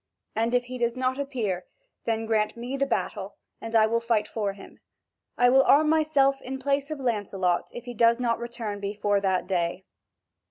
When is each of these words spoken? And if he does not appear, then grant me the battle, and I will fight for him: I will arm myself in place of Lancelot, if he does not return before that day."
And 0.35 0.55
if 0.55 0.63
he 0.63 0.79
does 0.79 0.95
not 0.95 1.19
appear, 1.19 1.67
then 2.05 2.25
grant 2.25 2.57
me 2.57 2.75
the 2.75 2.87
battle, 2.87 3.35
and 3.61 3.75
I 3.75 3.85
will 3.85 3.99
fight 3.99 4.27
for 4.27 4.53
him: 4.53 4.79
I 5.37 5.47
will 5.51 5.61
arm 5.61 5.89
myself 5.89 6.41
in 6.41 6.57
place 6.57 6.89
of 6.89 6.99
Lancelot, 6.99 7.69
if 7.71 7.83
he 7.85 7.93
does 7.93 8.19
not 8.19 8.39
return 8.39 8.79
before 8.79 9.21
that 9.21 9.45
day." 9.45 9.85